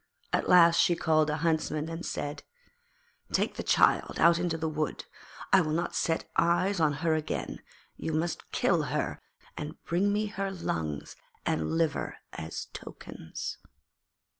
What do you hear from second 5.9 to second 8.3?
set eyes on her again; you